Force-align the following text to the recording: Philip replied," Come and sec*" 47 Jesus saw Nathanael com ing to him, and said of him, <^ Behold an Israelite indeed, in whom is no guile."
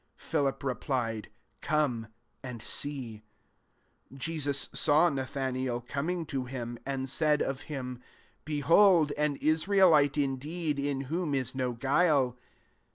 Philip 0.17 0.63
replied," 0.63 1.29
Come 1.61 2.07
and 2.41 2.59
sec*" 2.59 2.91
47 4.09 4.17
Jesus 4.17 4.69
saw 4.73 5.09
Nathanael 5.09 5.81
com 5.81 6.09
ing 6.09 6.25
to 6.25 6.45
him, 6.45 6.79
and 6.87 7.07
said 7.07 7.39
of 7.43 7.61
him, 7.69 7.97
<^ 7.97 8.01
Behold 8.43 9.11
an 9.11 9.35
Israelite 9.35 10.17
indeed, 10.17 10.79
in 10.79 11.01
whom 11.01 11.35
is 11.35 11.53
no 11.53 11.73
guile." 11.73 12.35